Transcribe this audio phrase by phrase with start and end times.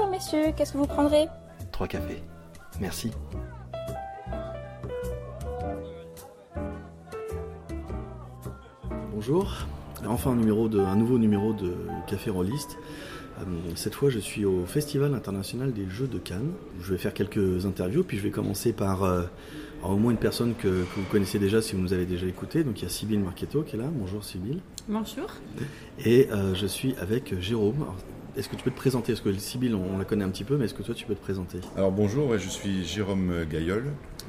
[0.00, 1.26] Bonjour messieurs, qu'est-ce que vous prendrez?
[1.72, 2.22] Trois cafés.
[2.80, 3.10] Merci.
[9.12, 9.52] Bonjour.
[10.08, 11.74] Enfin un, numéro de, un nouveau numéro de
[12.06, 12.78] Café Rolliste.
[13.40, 13.44] Euh,
[13.74, 16.52] Cette fois, je suis au Festival international des Jeux de Cannes.
[16.80, 19.24] Je vais faire quelques interviews, puis je vais commencer par euh,
[19.84, 22.64] au moins une personne que, que vous connaissez déjà si vous nous avez déjà écouté.
[22.64, 23.90] Donc il y a Sybille Marchetto qui est là.
[23.92, 24.62] Bonjour Sybille.
[24.88, 25.26] Bonjour.
[26.06, 27.82] Et euh, je suis avec Jérôme.
[27.82, 27.96] Alors,
[28.40, 29.12] Est-ce que tu peux te présenter?
[29.12, 31.14] Parce que Sybille, on, la connaît un petit peu, mais est-ce que toi tu peux
[31.14, 31.58] te présenter?
[31.76, 33.84] Alors bonjour, je suis Jérôme Gaillol.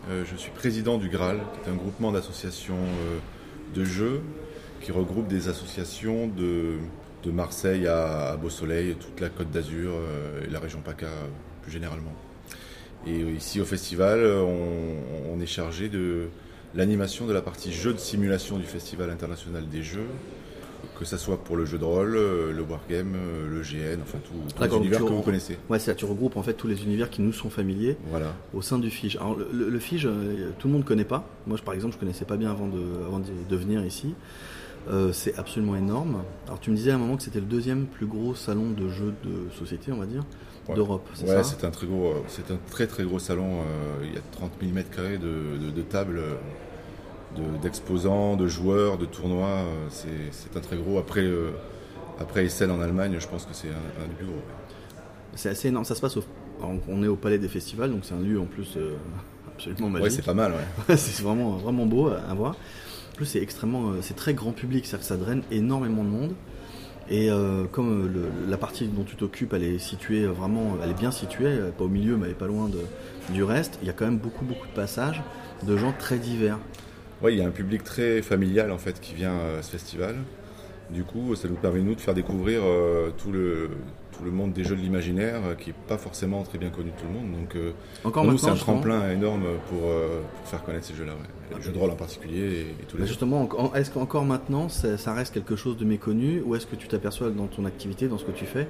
[0.09, 3.19] Euh, je suis président du Graal, qui est un groupement d'associations euh,
[3.73, 4.19] de jeux
[4.81, 6.79] qui regroupe des associations de,
[7.31, 11.07] Marseille à, Beau-Soleil, toute la Côte d'Azur euh, et la région PACA
[11.61, 12.11] plus généralement.
[13.07, 16.27] Et ici au festival, on, on est chargé de
[16.75, 20.09] l'animation de la partie jeux de simulation du Festival international des jeux,
[20.99, 24.17] que ce soit pour le jeu de rôle, euh, le wargame, euh, le GN, enfin
[24.23, 25.57] tout, tous les univers que vous connaissez.
[25.69, 28.33] Ouais, c'est ça, tu regroupes en fait tous les univers qui nous sont familiers Voilà.
[28.53, 29.15] au sein du FIGE.
[29.17, 31.27] Alors le, FIGE, euh, tout le monde ne connaît pas.
[31.47, 34.13] Moi, par exemple, je connaissais pas bien avant de, avant de, de venir ici.
[34.89, 36.23] Euh, c'est absolument énorme.
[36.47, 38.89] Alors tu me disais à un moment que c'était le deuxième plus gros salon de
[38.89, 40.23] jeux de société, on va dire,
[40.67, 40.75] Ouais.
[40.75, 41.07] d'Europe.
[41.15, 41.43] C'est Ouais, ça?
[41.43, 43.61] c'est un très gros, c'est un très très gros salon.
[43.61, 46.19] euh, il y a 30 000 mètres carrés de, de, de tables,
[47.35, 49.47] de- d'exposants, de, joueurs, de tournois.
[49.47, 50.97] euh, c'est, un très gros.
[50.99, 51.51] Après, euh,
[52.19, 54.41] après Essen en Allemagne, je pense que c'est un, un des plus gros.
[55.35, 55.85] C'est assez énorme.
[55.85, 56.23] Ça se passe au,
[56.87, 58.95] on est au Palais des Festivals, donc c'est un lieu en plus euh,
[59.55, 60.03] absolument magique.
[60.05, 60.53] Ouais, c'est pas mal.
[60.89, 60.97] Ouais.
[60.97, 62.51] c'est vraiment, vraiment beau à voir.
[63.13, 66.09] En plus, c'est extrêmement, euh, c'est très grand public, c'est-à-dire que ça draine énormément de
[66.09, 66.33] monde.
[67.09, 70.97] Et euh, comme le- la partie dont tu t'occupes, elle est située vraiment, elle est
[70.99, 73.79] bien située, pas au milieu, mais elle est pas loin de- du reste.
[73.81, 75.21] Il y a quand même beaucoup, beaucoup de passages
[75.63, 76.57] de gens très divers.
[77.23, 80.15] Ouais, il y a un public très familial en fait qui vient à ce festival.
[80.89, 83.69] Du coup, ça nous permet nous de faire découvrir euh, tout le
[84.17, 86.89] tout le monde des jeux de l'imaginaire euh, qui est pas forcément très bien connu
[86.91, 87.31] de tout le monde.
[87.39, 87.71] Donc euh,
[88.03, 91.13] Encore pour nous, c'est un tremplin énorme pour, euh, pour faire connaître ces jeux-là.
[91.13, 91.55] Ouais.
[91.57, 94.25] Le jeu de rôle en particulier et, et tous les Bah, justement, en- est-ce qu'encore
[94.25, 97.63] maintenant, ça, ça reste quelque chose de méconnu, ou est-ce que tu t'aperçois dans ton
[97.65, 98.67] activité, dans ce que tu fais,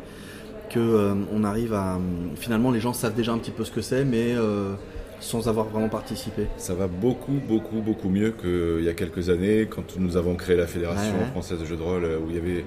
[0.70, 2.00] que euh, on arrive à
[2.36, 4.74] finalement les gens savent déjà un petit peu ce que c'est, mais euh,
[5.22, 6.48] sans avoir vraiment participé.
[6.58, 10.58] Ça va beaucoup, beaucoup, beaucoup mieux qu'il y a quelques années, quand nous avons créé
[10.58, 11.32] la Fédération Ouais, ouais.
[11.32, 12.66] française de jeux de rôle, euh, où il y avait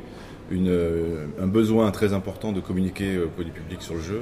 [0.51, 4.21] une, euh, un besoin très important de communiquer euh, auprès du public sur le jeu.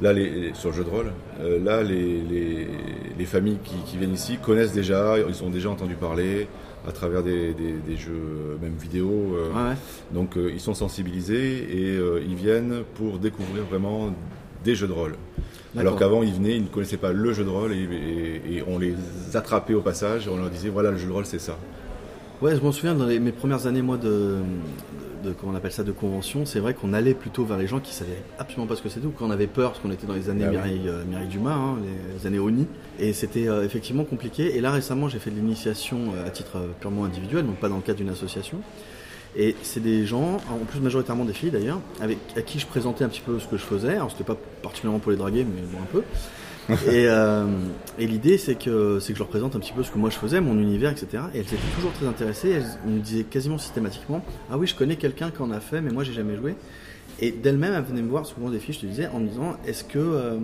[0.00, 1.12] Là, les, sur le jeu de rôle,
[1.64, 2.66] là, les, les,
[3.16, 6.48] les familles qui, qui viennent ici connaissent déjà, ils ont déjà entendu parler
[6.88, 9.36] à travers des, des, des jeux, même vidéo.
[9.54, 9.74] Ouais,
[10.10, 11.96] donc ils sont sensibilisés et
[12.26, 14.12] ils viennent pour découvrir vraiment
[14.64, 15.14] des jeux de rôle.
[15.76, 18.64] Alors qu'avant ils venaient, ils ne connaissaient pas le jeu de rôle et, et- et
[18.66, 18.94] on les
[19.34, 21.58] attrapait au passage et on leur disait voilà le jeu de rôle c'est ça.
[22.42, 24.36] Ouais, je m'en souviens dans les- mes premières années, moi, de,
[25.24, 26.44] de, comment on appelle ça, de convention.
[26.46, 29.06] C'est vrai qu'on allait plutôt vers les gens qui savaient absolument pas ce que c'était
[29.06, 30.80] ou qu'on avait peur, parce qu'on était dans les années Ah oui.
[30.86, 31.76] Euh, Mireille Dumas, hein,
[32.18, 32.66] les années Oni,
[32.98, 34.56] et c'était euh, effectivement compliqué.
[34.56, 37.76] Et là, récemment, j'ai fait de l'initiation euh, à titre purement individuel, donc pas dans
[37.76, 38.58] le cadre d'une association.
[39.36, 43.04] Et c'est des gens, en plus majoritairement des filles d'ailleurs, avec à qui je présentais
[43.04, 43.94] un petit peu ce que je faisais.
[43.94, 46.02] Alors c'était pas particulièrement pour les draguer, mais bon un peu.
[46.90, 47.46] et euh,
[47.98, 50.08] et l'idée c'est que c'est que je leur présente un petit peu ce que moi
[50.08, 51.24] je faisais, mon univers, etc.
[51.34, 52.50] Et elles étaient toujours très intéressées.
[52.50, 55.90] Elles me disaient quasiment systématiquement Ah oui, je connais quelqu'un qui en a fait, mais
[55.90, 56.54] moi j'ai jamais joué.
[57.20, 59.56] Et d'elles-mêmes, elles venaient me voir, souvent des filles, je te disais, en me disant
[59.66, 60.38] Est-ce que, euh,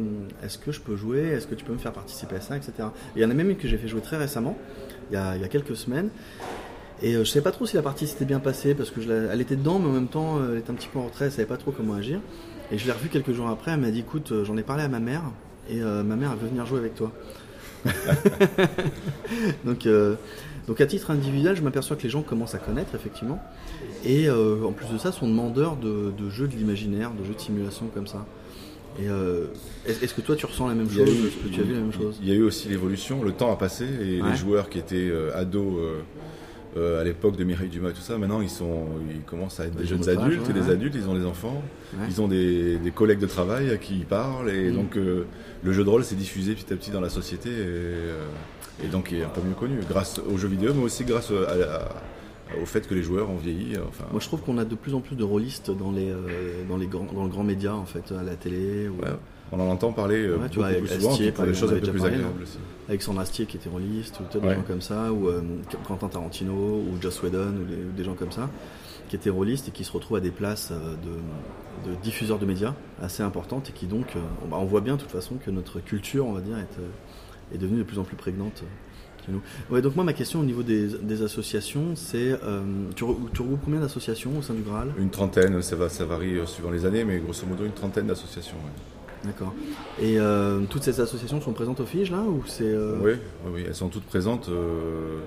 [0.45, 1.29] est-ce que je peux jouer?
[1.29, 2.73] Est-ce que tu peux me faire participer à ça etc.
[2.79, 4.57] Et il y en a même une que j'ai fait jouer très récemment,
[5.11, 6.11] il y a, il y a quelques semaines.
[7.03, 9.11] Et euh, je sais pas trop si la partie s'était bien passée parce que je
[9.11, 11.27] elle était dedans, mais en même temps, euh, elle était un petit peu en retrait,
[11.27, 12.21] elle savait pas trop comment agir.
[12.73, 14.83] Et je l'ai revue quelques jours après, elle m'a dit écoute, euh, j'en ai parlé
[14.85, 15.23] à ma mère
[15.69, 17.11] et euh, ma mère elle veut venir jouer avec toi.
[19.65, 20.15] donc, euh,
[20.67, 23.43] donc à titre individuel, je m'aperçois que les gens commencent à connaître effectivement.
[24.05, 27.35] Et euh, en plus de ça, sont demandeurs de, de jeux de l'imaginaire, de jeux
[27.35, 28.25] de simulation comme ça.
[29.01, 29.47] Et euh,
[29.87, 31.93] est-ce que toi tu ressens la même chose Est-ce que tu as vu la même
[31.93, 34.31] chose Il y a eu aussi l'évolution, le temps a passé et Ouais.
[34.31, 35.79] les joueurs qui étaient ados
[36.77, 39.67] euh, à l'époque de Mireille Dumas et tout ça, maintenant ils sont, ils commencent à
[39.67, 40.73] être des Ils ont jeunes adultes ouais, et des ouais.
[40.73, 41.63] adultes, ils ont des enfants,
[41.95, 42.07] Ouais.
[42.09, 44.75] ils ont des, des collègues de travail à qui ils parlent et Mm.
[44.77, 45.25] donc euh,
[45.65, 48.25] le jeu de rôle s'est diffusé petit à petit dans la société et, euh,
[48.85, 51.31] et donc il est un peu mieux connu grâce aux jeux vidéo mais aussi grâce
[51.31, 51.89] à la-
[52.61, 53.77] au fait que les joueurs ont vieilli.
[53.89, 56.65] Enfin, Moi je trouve qu'on a de plus en plus de rôlistes dans les, euh,
[56.69, 58.89] dans les grands, dans le grand média en fait, à la télé.
[58.89, 58.95] Ou,
[59.53, 61.55] on en entend parler euh, Ouais, tu beaucoup vois, avec plus souvent Astier, pour des
[61.55, 62.59] choses un peu plus parlé, agréables aussi.
[62.89, 64.51] Alexandre Astier qui était rôliste, ou peut-être Ouais.
[64.51, 65.41] des gens comme ça, ou euh,
[65.87, 68.49] Quentin Tarantino, ou Joss Whedon, ou, les- ou des gens comme ça,
[69.09, 70.95] qui étaient rôlistes et qui se retrouvent à des places euh,
[71.85, 74.95] de, de diffuseurs de médias assez importantes et qui donc, euh, bah, on voit bien
[74.97, 77.99] de toute façon que notre culture, on va dire, est, euh, est devenue de plus
[77.99, 78.63] en plus prégnante.
[78.63, 78.67] euh,
[79.27, 79.43] chez nous.
[79.71, 82.63] Ouais, donc moi ma question au niveau des, des associations, c'est euh,
[82.97, 84.93] tu, re- tu regroupes combien d'associations au sein du Graal?
[84.97, 88.07] Une trentaine, ça, va, ça varie euh, suivant les années, mais grosso modo une trentaine
[88.07, 88.57] d'associations.
[88.57, 88.83] ouais.
[89.25, 89.55] D'accord.
[90.01, 93.13] Et euh, toutes ces associations sont présentes au FIGE là ou euh, Oui,
[93.53, 94.49] oui, elles sont toutes présentes.
[94.49, 95.19] euh,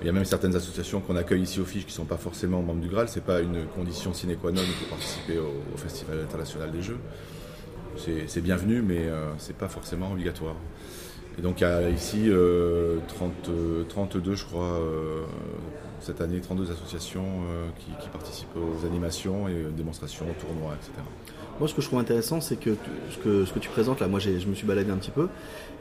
[0.00, 2.18] il y a même certaines associations qu'on accueille ici au FIGE qui ne sont pas
[2.18, 3.08] forcément membres du Graal.
[3.08, 6.98] C'est pas une condition sine qua non pour participer au, Festival international des Jeux.
[8.28, 9.08] C'est bienvenu, mais
[9.38, 10.54] c'est pas forcément obligatoire.
[11.38, 14.80] Et donc il y a ici euh, 30, euh, 32, je crois,
[16.00, 17.42] cette année, 32 associations
[17.78, 20.92] qui, qui participent aux animations et démonstrations, tournois, etc.
[21.58, 22.70] Moi, ce que je trouve intéressant, c'est que
[23.10, 25.10] ce, que ce que tu présentes là, moi, j'ai- je me suis baladé un petit
[25.10, 25.28] peu,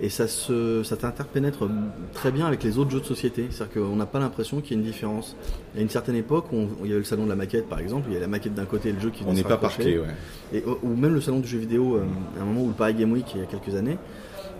[0.01, 1.67] et ça se, ça t'interpénètre
[2.13, 3.47] très bien avec les autres jeux de société.
[3.51, 5.35] C'est-à-dire qu'on n'a pas l'impression qu'il y ait une différence.
[5.73, 7.35] Il y a une certaine époque où on- il y avait le salon de la
[7.35, 9.33] maquette, par exemple, il y a la maquette d'un côté et le jeu qui On
[9.33, 10.07] n'est pas parqué, ouais.
[10.53, 12.03] Et, ou même le salon du jeu vidéo, euh,
[12.39, 13.97] à un moment où le Paris Game Week, il y a quelques années,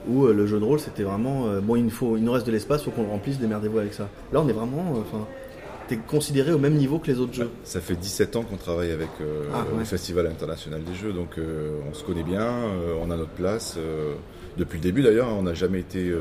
[0.08, 2.32] où euh, le jeu de rôle, c'était vraiment, euh, bon, il, nous faut, il nous
[2.32, 4.08] reste de l'espace, faut qu'on le remplisse, démerdez-vous avec ça.
[4.32, 5.18] Là, on est vraiment, euh,
[5.88, 7.50] enfin, t'es considéré au même niveau que les autres jeux.
[7.64, 9.80] Ça fait 17 ans qu'on travaille avec euh, Ah, ouais.
[9.80, 13.32] le Festival international des jeux, donc euh, on se connaît bien, euh, on a notre
[13.32, 13.78] place.
[14.58, 16.12] depuis le début d'ailleurs, on n'a jamais été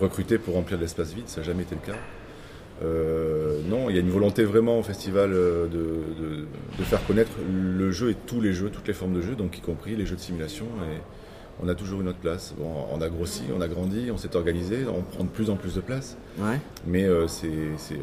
[0.00, 1.98] recruté pour remplir l'espace vide, ça n'a jamais été le cas.
[3.68, 6.46] Non, il y a une volonté vraiment au festival de, de-
[6.78, 9.58] de faire connaître le jeu et tous les jeux, toutes les formes de jeux, donc
[9.58, 10.66] y compris les jeux de simulation.
[10.92, 11.00] Et
[11.62, 12.54] on a toujours eu notre place.
[12.58, 15.56] Bon, on a grossi, on a grandi, on s'est organisé, on prend de plus en
[15.56, 16.60] plus de place, Ouais.
[16.86, 17.48] mais euh, c'est,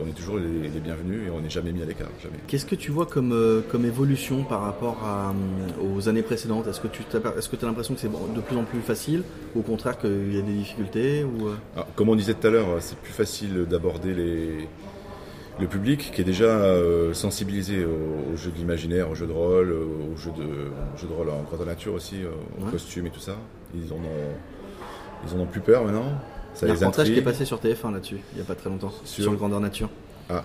[0.04, 2.36] on est toujours les, les bienvenus et on n'est jamais mis à l'écart, jamais.
[2.48, 6.68] Qu'est-ce que tu vois comme, euh, comme évolution par rapport à, euh, aux années précédentes?
[6.68, 9.24] Est-ce que tu t'aper- est-ce que as l'impression que c'est de plus en plus facile
[9.56, 12.50] ou au contraire qu'il y a des difficultés ou, Alors, comme on disait tout à
[12.50, 14.68] l'heure, c'est plus facile d'aborder les...
[15.60, 19.32] le public qui est déjà euh, sensibilisé aux, aux jeux de l'imaginaire, aux jeux de
[19.32, 22.28] rôle, aux jeux de, aux jeux de rôle en grandeur nature aussi, euh,
[22.60, 22.72] aux Ouais.
[22.72, 23.38] costumes et tout ça.
[23.74, 26.06] Ils en ont, ils en ont plus peur maintenant.
[26.54, 28.46] Ça Il y a un reportage qui est passé sur TF1 là-dessus, il n'y a
[28.46, 29.90] pas très longtemps, sur, Sur- le grandeur nature.
[30.30, 30.42] Ah,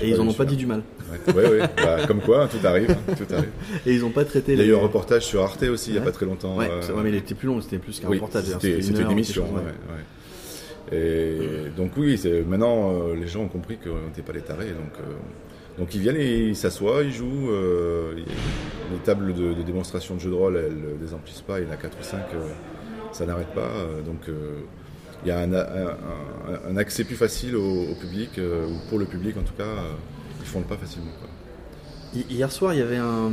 [0.00, 0.82] Et ils en ont pas dit du mal.
[1.26, 1.68] Ouais, ouais, ouais.
[1.76, 3.48] Bah, comme quoi, tout arrive, hein, tout arrive.
[3.84, 5.90] Et ils n'ont pas traité Il y a les- eu un reportage sur Arte aussi,
[5.90, 6.56] il n'y a pas très longtemps.
[6.56, 8.44] Ouais, euh, mais il était plus long, c'était plus qu'un oui, reportage.
[8.44, 9.44] d'ailleurs, C'était une émission.
[9.46, 9.60] chose.
[10.92, 14.72] Et donc oui, maintenant euh, les gens ont compris qu'on n'était pas les tarés.
[14.72, 17.50] Donc, euh, ils viennent et ils s'assoient, ils jouent.
[17.50, 18.14] euh,
[18.92, 21.60] les tables de, démonstration de jeux de rôle, elles ne les emplissent pas.
[21.60, 22.20] Il y en a 4 ou 5,
[23.12, 23.70] ça n'arrête pas.
[24.04, 24.28] donc
[25.24, 29.54] il y a un, accès plus facile au, public, ou pour le public en tout
[29.54, 29.64] cas.
[30.40, 31.10] ils font le pas facilement.
[32.14, 33.32] Hier soir, il y avait un,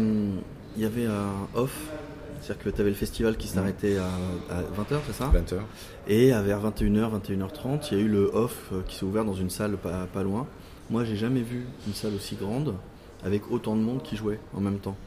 [0.77, 1.91] il y avait un off.
[2.41, 4.09] C'est-à-dire que tu avais le festival qui s'arrêtait à,
[4.81, 5.65] 20h, c'est ça 20 heures.
[6.07, 9.23] Et à vers 21h, 21h30, il y a eu le off euh, qui s'est ouvert
[9.25, 10.47] dans une salle pas, pas loin.
[10.89, 12.75] Moi, j'ai jamais vu une salle aussi grande
[13.23, 14.97] avec autant de monde qui jouait en même temps.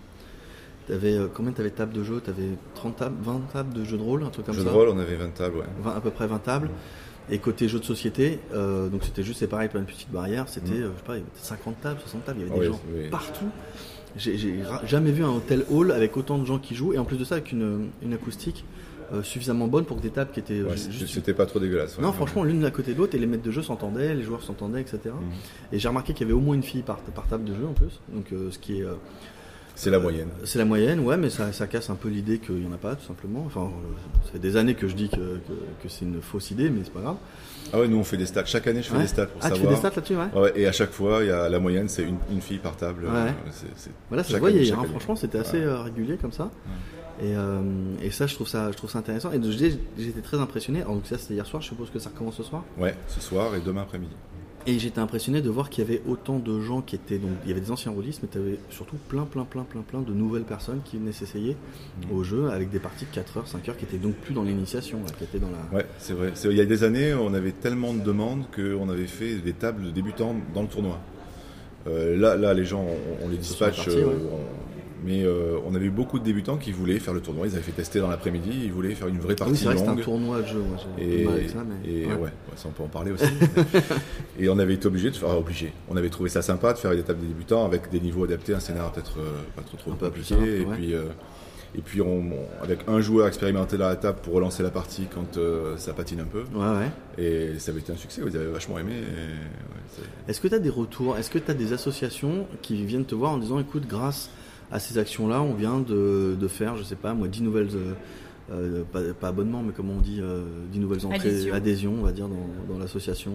[0.86, 2.20] T'avais, euh, combien t'avais de tables de jeu?
[2.20, 4.74] T'avais 30 tables, 20 tables de jeux de rôle, un truc comme Jeux ça de
[4.74, 5.64] rôle, on avait 20 tables, ouais.
[5.82, 6.70] 20 à peu près 20 tables.
[7.30, 10.74] Et côté jeux de société, euh, donc c'était juste séparé par une petite barrière, c'était,
[10.74, 10.82] Mhm.
[10.82, 12.60] euh, je sais pas, il y avait peut-être 50 tables, 60 tables, il y avait
[12.60, 13.08] des oui, gens oui.
[13.08, 13.46] partout.
[14.16, 17.16] J'ai jamais vu un hôtel hall avec autant de gens qui jouent, et en plus
[17.16, 18.64] de ça, avec une, une acoustique
[19.12, 21.32] euh, suffisamment bonne pour que des tables qui étaient euh, Ouais, c'était- juste.
[21.34, 21.96] Pas trop dégueulasse.
[21.98, 22.02] ouais.
[22.02, 24.42] Non, franchement, l'une à côté de l'autre, et les maîtres de jeu s'entendaient, les joueurs
[24.42, 24.98] s'entendaient, etc.
[25.06, 25.12] Mhm.
[25.72, 27.66] Et j'ai remarqué qu'il y avait au moins une fille par, par table de jeu
[27.68, 28.84] en plus, donc euh, ce qui est.
[29.74, 30.28] euh, C'est la moyenne.
[30.44, 32.78] c'est la moyenne, ouais, mais ça, ça casse un peu l'idée qu'il n'y en a
[32.78, 33.42] pas, tout simplement.
[33.46, 36.50] Enfin, euh, ça fait des années que je dis que, que- que c'est une fausse
[36.50, 37.16] idée, mais c'est pas grave.
[37.72, 38.44] Ah ouais, nous on fait des stats.
[38.44, 39.02] Chaque année, je fais Ouais.
[39.02, 41.22] des stats pour ah, tu fais des stats là-dessus, ouais Ouais, et à chaque fois,
[41.22, 43.04] il y a la moyenne, c'est une, une fille par table.
[43.04, 43.10] Ouais.
[43.10, 43.30] Euh,
[44.08, 46.50] Voilà, ça se voyait, hein, franchement, c'était assez euh, régulier comme ça.
[47.22, 47.60] Et, euh,
[48.02, 49.30] et ça, je trouve ça, je trouve ça intéressant.
[49.32, 49.40] Et
[49.98, 50.82] j'étais très impressionné.
[50.82, 51.62] Alors, donc ça, c'était hier soir.
[51.62, 52.64] Je suppose que ça recommence ce soir.
[52.78, 54.12] Ouais, ce soir et demain après-midi.
[54.66, 57.48] Et j'étais impressionné de voir qu'il y avait autant de gens qui étaient donc il
[57.50, 60.12] y avait des anciens rôlistes, mais tu avais surtout plein, plein, plein, plein, plein de
[60.14, 61.54] nouvelles personnes qui venaient s'essayer
[62.10, 62.16] Mhm.
[62.16, 64.42] au jeu avec des parties de 4 heures, 5 heures, qui étaient donc plus dans
[64.42, 65.76] l'initiation, qui étaient dans la.
[65.76, 66.32] Ouais, c'est vrai.
[66.46, 69.84] Il y a des années, on avait tellement de demandes qu'on avait fait des tables
[69.84, 70.98] de débutants dans le tournoi.
[71.86, 72.82] Euh, là, là, les gens,
[73.20, 73.86] on, on les dispatche.
[73.88, 74.14] euh, ouais.
[74.32, 74.73] on-
[75.04, 77.46] mais euh, on avait eu beaucoup de débutants qui voulaient faire le tournoi.
[77.46, 78.50] Ils avaient fait tester dans l'après-midi.
[78.64, 80.58] Ils voulaient faire une vraie Ah partie oui, c'est vrai que un tournoi de jeu.
[80.60, 82.06] Moi, Et, ça, mais.
[82.06, 82.30] ouais.
[82.56, 83.24] ça on peut en parler aussi.
[84.38, 85.72] et on avait été obligé de faire, ah, obligé.
[85.88, 88.54] On avait trouvé ça sympa de faire des tables des débutants avec des niveaux adaptés,
[88.54, 90.34] un scénario peut-être euh, pas trop trop Un compliqué.
[90.34, 90.74] simple, et ouais.
[90.76, 91.02] puis euh,
[91.76, 95.06] et puis on, on- avec un joueur expérimenté dans la table pour relancer la partie
[95.12, 96.44] quand euh, ça patine un peu.
[96.54, 96.90] Ouais, ouais.
[97.18, 98.22] Et ça avait été un succès.
[98.22, 98.92] Vous avez vachement aimé.
[98.92, 101.16] ouais, Est-ce que tu as des retours?
[101.16, 104.30] Est-ce que tu as des associations qui viennent te voir en disant écoute, grâce
[104.74, 107.70] à ces actions-là, on vient de, faire, je sais pas, moi, 10 nouvelles.
[108.52, 111.54] Euh, pas, pas abonnements, mais comment on dit, euh, 10 nouvelles entrées, Adhésions.
[111.54, 113.32] adhésions, on va dire, dans, dans l'association.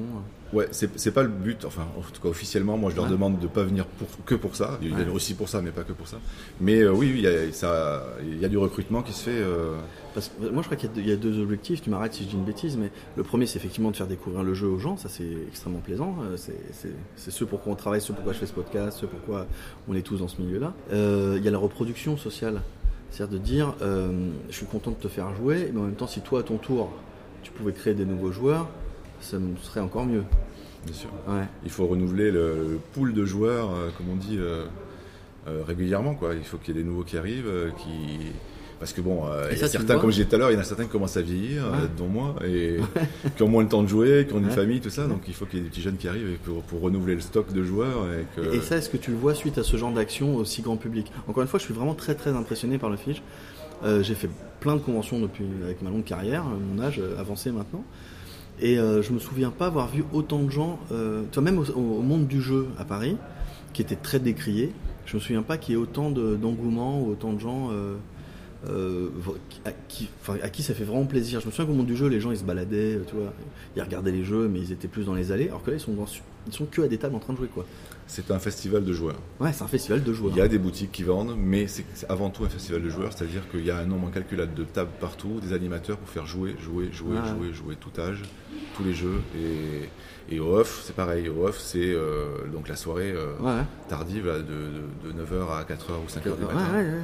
[0.53, 1.63] Ouais, c'est c'est pas le but.
[1.65, 3.11] Enfin, en tout cas, officiellement, moi, je leur Ouais.
[3.11, 4.77] demande de pas venir pour, que pour ça.
[4.81, 5.05] Il y Ouais.
[5.07, 6.17] a aussi pour ça, mais pas que pour ça.
[6.59, 9.23] Mais euh, oui, oui, il y a, ça, il y a du recrutement qui se
[9.29, 9.31] fait.
[9.41, 9.77] euh,
[10.15, 11.81] Parce moi, je crois qu'il y a deux- il y, a deux objectifs.
[11.83, 14.43] Tu m'arrêtes si je dis une bêtise, mais le premier, c'est effectivement de faire découvrir
[14.43, 14.97] le jeu aux gens.
[14.97, 16.15] Ça, c'est extrêmement plaisant.
[16.35, 19.45] C'est c'est- c'est ce pourquoi on travaille, ce pourquoi je fais ce podcast, ce pourquoi
[19.87, 20.73] on est tous dans ce milieu-là.
[20.91, 22.61] Euh, Il y a la reproduction sociale.
[23.11, 26.07] C'est-à-dire de dire, euh, je suis content de te faire jouer, mais en même temps,
[26.07, 26.91] si toi, à ton tour,
[27.43, 28.67] tu pouvais créer des nouveaux joueurs,
[29.21, 30.23] ça me serait encore mieux.
[30.85, 31.09] Bien sûr.
[31.27, 31.43] Ouais.
[31.63, 34.65] Il faut renouveler le, le pool de joueurs, euh, comme on dit, euh,
[35.47, 36.15] euh, régulièrement.
[36.15, 36.35] Quoi.
[36.35, 38.31] Il faut qu'il y ait des nouveaux qui arrivent, qui...
[38.79, 40.53] Parce que bon, euh, il y a certains, comme je disais tout à l'heure, il
[40.53, 41.79] y en a certains qui commencent à vieillir, Ouais.
[41.83, 42.77] euh, dont moi, et
[43.35, 44.51] qui ont moins le temps de jouer, qui ont une Ouais.
[44.51, 45.05] famille, tout ça.
[45.05, 47.19] Donc il faut qu'il y ait des petits jeunes qui arrivent pour, pour renouveler le
[47.21, 48.05] stock de joueurs.
[48.13, 48.55] Et, que...
[48.55, 51.11] Et ça, est-ce que tu le vois suite à ce genre d'action aussi grand public?
[51.27, 53.21] Encore une fois, je suis vraiment très très impressionné par le Fidge.
[53.83, 54.29] Euh, j'ai fait
[54.61, 57.83] plein de conventions depuis avec ma longue carrière, mon âge avancé maintenant.
[58.61, 62.27] Et je me souviens pas avoir vu autant de gens, vois, même au, au monde
[62.27, 63.15] du jeu à Paris,
[63.73, 64.71] qui était très décrié.
[65.05, 67.69] Je me souviens pas qu'il y ait autant de- d'engouement ou autant de gens
[68.67, 69.07] euh,
[69.65, 71.39] à, qui, enfin, à qui ça fait vraiment plaisir.
[71.39, 73.31] Je me souviens qu'au monde du jeu, les gens ils se baladaient, tu vois,
[73.75, 75.47] ils regardaient les jeux, mais ils étaient plus dans les allées.
[75.47, 76.05] Alors que là, ils sont, dans-
[76.47, 77.65] ils sont que à des tables en train de jouer, quoi.
[78.07, 79.19] C'est un festival de joueurs.
[79.39, 80.33] Ouais, c'est un festival de joueurs.
[80.35, 83.13] Il y a des boutiques qui vendent, mais c'est avant tout un festival de joueurs,
[83.15, 86.55] c'est-à-dire qu'il y a un nombre incalculable de tables partout, des animateurs pour faire jouer,
[86.59, 87.27] jouer, jouer, Ouais.
[87.37, 88.23] jouer, jouer tout âge,
[88.75, 89.21] tous les jeux.
[89.37, 91.29] Et, et au off, c'est pareil.
[91.29, 95.51] Au off, c'est euh, donc la soirée euh, Ouais, tardive là, de, de- de 9h
[95.51, 96.57] à 4h ou 5h ouais, du matin.
[96.73, 96.99] ouais, ouais.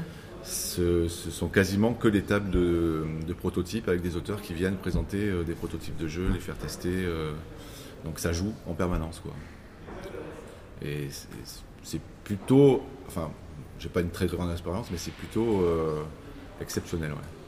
[0.45, 3.03] Ce, sont quasiment que des tables de,
[3.37, 6.89] prototypes avec des auteurs qui viennent présenter euh, des prototypes de jeux, les faire tester.
[6.93, 7.31] euh,
[8.03, 9.19] donc ça joue en permanence.
[9.19, 9.33] Quoi.
[10.81, 11.27] Et c'est-
[11.83, 12.83] c'est plutôt.
[13.07, 13.31] Enfin,
[13.79, 16.03] j'ai pas une très grande expérience, mais c'est plutôt euh,
[16.61, 17.11] exceptionnel.
[17.11, 17.44] Ouais.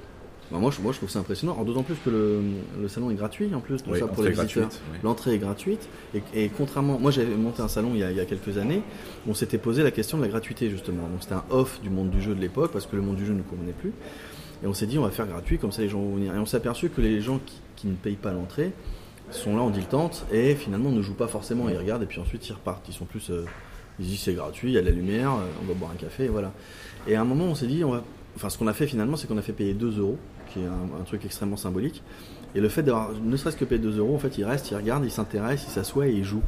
[0.52, 1.62] Bah, moi, je, moi, je trouve ça impressionnant.
[1.66, 2.40] D'autant plus que le,
[2.82, 4.64] le salon est gratuit en plus, donc Oui, ça pour les entrée visiteurs.
[4.64, 4.98] gratuite, oui.
[5.04, 5.90] L'entrée est gratuite.
[6.16, 8.58] Et, et contrairement, moi j'avais monté un salon il y, a, il y a quelques
[8.58, 8.82] années,
[9.28, 11.04] on s'était posé la question de la gratuité justement.
[11.10, 13.26] Donc c'était un off du monde du jeu de l'époque parce que le monde du
[13.26, 13.92] jeu ne convenait plus.
[14.64, 16.34] Et on s'est dit on va faire gratuit comme ça les gens vont venir.
[16.34, 18.72] Et on s'est aperçu que les gens qui, qui ne payent pas l'entrée
[19.32, 21.68] sont là en dilettante et finalement ne jouent pas forcément.
[21.68, 22.88] Ils regardent et puis ensuite ils repartent.
[22.88, 23.44] Ils sont plus, euh,
[24.00, 25.92] ils se disent c'est gratuit, il y a de la lumière, euh, on va boire
[25.92, 26.54] un café et voilà.
[27.06, 28.04] Et à un moment on s'est dit on va,
[28.38, 30.18] enfin ce qu'on a fait finalement c'est qu'on a fait payer 2 euros,
[30.58, 32.02] qui est un, un truc extrêmement symbolique.
[32.56, 34.76] Et le fait d'avoir ne serait-ce que payé 2 euros, en fait, il reste, il
[34.76, 36.42] regarde, il s'intéresse, il s'assoit et il joue.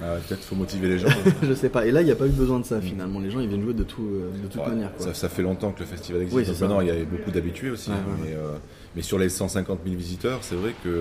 [0.00, 1.08] Ah, Peut-être faut motiver les gens.
[1.42, 1.84] je sais pas.
[1.84, 3.18] Et là, il n'y a pas eu besoin de ça finalement.
[3.18, 4.94] Les gens, ils viennent jouer de, tout, euh, de toute Ouais, manière.
[4.94, 5.06] Quoi.
[5.06, 6.38] ça, ça fait longtemps que le festival existe.
[6.38, 7.90] Oui, Donc maintenant, il y a beaucoup d'habitués aussi.
[7.90, 8.52] Hein, ouais, mais, euh,
[8.94, 10.92] mais sur les 150 000 visiteurs, c'est vrai qu'il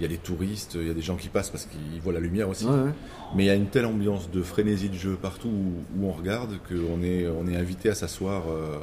[0.00, 2.20] y a des touristes, il y a des gens qui passent parce qu'ils voient la
[2.20, 2.66] lumière aussi.
[2.66, 2.90] Ouais.
[3.34, 6.12] Mais il y a une telle ambiance de frénésie de jeu partout où, où on
[6.12, 8.76] regarde qu'on est, on est invité à s'asseoir, euh,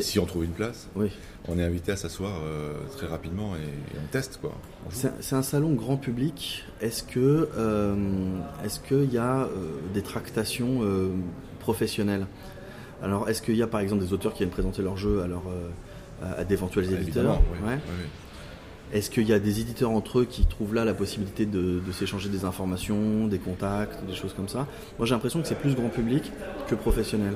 [0.00, 1.10] si on trouve une place, Oui.
[1.48, 4.38] on est invité à s'asseoir euh, très rapidement et, et on teste.
[4.40, 4.52] quoi.
[4.90, 6.64] C'est un- salon grand public.
[6.80, 7.94] Est-ce que euh,
[8.64, 9.48] est-ce qu'il y a euh,
[9.92, 10.80] des tractations
[11.60, 12.26] professionnelles?
[13.02, 15.26] Alors, est-ce qu'il y a par exemple des auteurs qui viennent présenter leur jeu à,
[15.26, 15.42] leur,
[16.22, 17.40] à- d'éventuels Ah, éditeurs?
[17.66, 17.78] ouais.
[18.92, 21.92] Est-ce qu'il y a des éditeurs entre eux qui trouvent là la possibilité de, de
[21.92, 24.66] s'échanger des informations, des contacts, des choses comme ça?
[24.98, 26.30] Moi, j'ai l'impression que c'est plus grand public
[26.68, 27.32] que professionnel.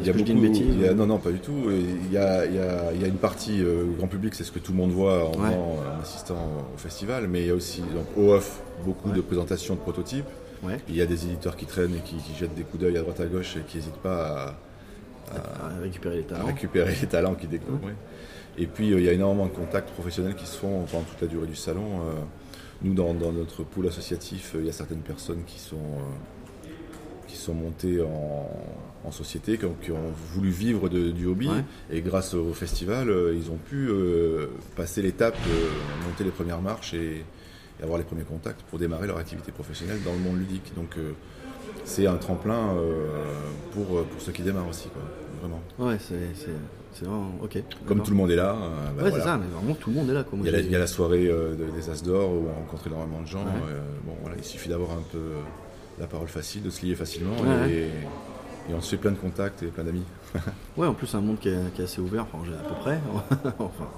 [0.00, 1.30] Il y a je beaucoup, dis une bêtise il y a- ou- non, non, pas
[1.30, 1.52] du tout.
[1.70, 4.44] Il y a, il y a- il y a une partie euh, grand public, c'est
[4.44, 5.54] ce que tout le monde voit en, Ouais.
[5.54, 6.38] en assistant
[6.74, 9.16] au festival, mais il y a aussi donc, au off beaucoup Ouais.
[9.16, 10.24] de présentations de prototypes.
[10.62, 10.78] Ouais.
[10.88, 13.00] Il y a des éditeurs qui traînent et qui, qui jettent des coups d'œil à
[13.00, 14.56] droite à gauche et qui n'hésitent pas
[15.32, 16.46] à, À récupérer les à talents.
[16.46, 17.90] récupérer les talents qu'ils découvrent.
[18.58, 21.20] Et puis euh, il y a énormément de contacts professionnels qui se font pendant toute
[21.20, 22.00] la durée du salon.
[22.00, 22.12] Euh,
[22.82, 26.39] nous, dans, dans notre pool associatif, euh, il y a certaines personnes qui sont, euh,
[27.30, 28.48] qui sont montées en,
[29.04, 31.48] en société, qui ont, qui ont voulu vivre de- du hobby.
[31.48, 31.64] Ouais.
[31.90, 34.46] Et grâce au festival, euh, ils ont pu euh,
[34.76, 35.68] passer l'étape, euh,
[36.08, 37.24] monter les premières marches et,
[37.78, 40.72] et avoir les premiers contacts pour démarrer leur activité professionnelle dans le monde ludique.
[40.76, 41.12] Donc euh,
[41.84, 42.74] c'est un tremplin
[43.72, 45.02] pour, pour ceux qui démarrent aussi, quoi,
[45.40, 45.60] vraiment.
[45.78, 47.62] Ouais, c'est, vraiment ok.
[47.86, 48.52] Comme tout le monde est là.
[48.54, 48.68] bah
[49.04, 49.14] Ouais, voilà.
[49.16, 50.24] c'est ça, mais vraiment tout le monde est là.
[50.34, 52.46] Il y, a la, j'ai- il y a la soirée de- des As d'Or où
[52.50, 53.44] on rencontre énormément de gens.
[53.44, 53.72] Ouais.
[54.04, 55.18] bon, voilà, il suffit d'avoir un peu
[56.00, 59.16] la parole facile, de se lier facilement Ouais, et, et on se fait plein de
[59.16, 60.04] contacts et plein d'amis.
[60.76, 62.74] Ouais, en plus, c'est un monde qui est, qui est assez ouvert, enfin, à peu
[62.80, 62.98] près,
[63.58, 63.88] enfin,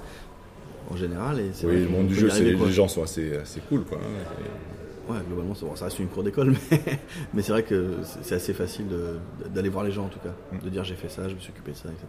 [0.90, 1.38] en général.
[1.38, 3.84] Et Oui, le monde du jeu, arriver, les gens sont assez, assez cool.
[3.84, 4.24] Quoi, hein.
[5.12, 6.80] Ouais, globalement, c'est- bon, ça reste une cour d'école, mais,
[7.34, 8.86] mais c'est vrai que c'est- assez facile
[9.54, 10.34] d'aller voir les gens, en tout cas.
[10.52, 10.58] Mm.
[10.64, 12.06] De dire j'ai fait ça, je me suis occupé de ça, etc.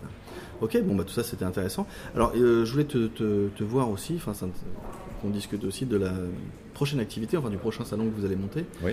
[0.61, 1.85] Ok, bon, bah tout ça, c'était intéressant.
[2.15, 4.47] Alors, euh, je voulais te, te- te voir aussi, enfin, ça-
[5.21, 6.11] qu'on discute aussi de la
[6.73, 8.65] prochaine activité, enfin, du prochain salon que vous allez monter.
[8.83, 8.91] Oui.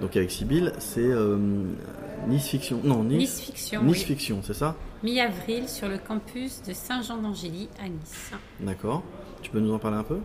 [0.00, 1.38] Donc, avec Sybille, c'est euh,
[2.28, 2.80] Nice Fiction.
[2.84, 4.04] Non, Nice, Nice Fiction, Nice oui.
[4.04, 4.76] Fiction, c'est ça?
[5.02, 8.30] Mi-avril sur le campus de Saint-Jean-d'Angély à Nice.
[8.60, 9.02] D'accord.
[9.40, 10.18] Tu peux nous en parler un peu?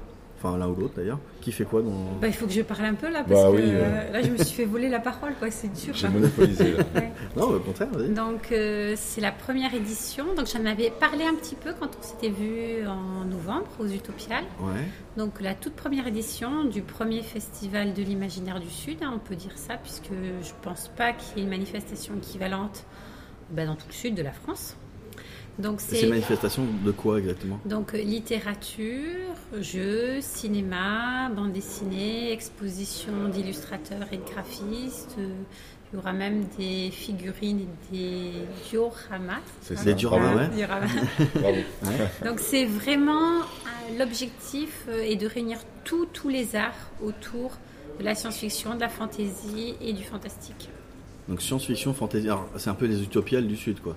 [0.46, 1.20] Enfin, l'un ou l'autre d'ailleurs.
[1.42, 1.92] Qui fait quoi dans.
[2.22, 4.22] Bah, il faut que je parle un peu là parce Bah que oui, euh, là
[4.22, 5.94] je me suis fait voler la parole quoi, c'est dur.
[5.94, 6.18] J'ai quoi.
[6.20, 6.84] monopolisé là.
[6.96, 7.12] Ouais.
[7.36, 8.10] Non, au contraire, vas-y.
[8.10, 10.26] Donc euh, c'est la première édition.
[10.36, 14.46] Donc j'en avais parlé un petit peu quand on s'était vu en novembre aux Utopiales.
[14.60, 14.82] Ouais.
[15.18, 19.36] Donc la toute première édition du premier festival de l'imaginaire du Sud, hein, on peut
[19.36, 22.86] dire ça, puisque je pense pas qu'il y ait une manifestation équivalente
[23.52, 24.76] bah, dans tout le sud de la France.
[25.58, 27.60] Donc C'est une manifestation de quoi exactement?
[27.66, 35.16] Donc littérature, jeux, cinéma, bande dessinée, exposition d'illustrateurs et de graphistes.
[35.18, 38.32] Il y aura même des figurines et des
[38.70, 39.40] dioramas.
[39.62, 40.48] C'est des dioramas, ouais.
[40.50, 40.88] Dioramas.
[42.26, 47.52] Donc c'est vraiment euh, l'objectif euh, est de réunir tous tous les arts autour
[48.00, 50.70] de la science-fiction, de la fantasy et du fantastique.
[51.30, 53.96] Donc science-fiction, fantasy, c'est un peu les utopiales du Sud, quoi.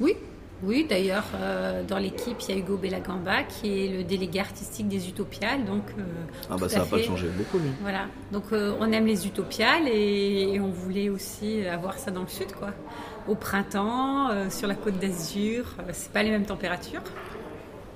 [0.00, 0.16] Oui,
[0.62, 4.86] oui, d'ailleurs, euh, dans l'équipe, il y a Hugo Bellagamba qui est le délégué artistique
[4.86, 5.64] des Utopiales.
[5.64, 6.02] Donc, euh,
[6.48, 7.70] ah bah ça n'a pas changé beaucoup, lui.
[7.80, 8.06] Voilà.
[8.30, 12.52] Donc euh, on aime les Utopiales et, on voulait aussi avoir ça dans le sud,
[12.52, 12.70] quoi.
[13.26, 17.02] Au printemps, sur la côte d'Azur, c'est pas les mêmes températures.